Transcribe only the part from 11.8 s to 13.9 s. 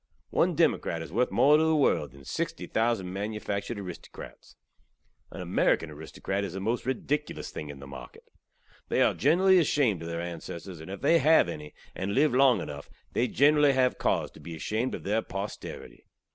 and live long enuff, they generally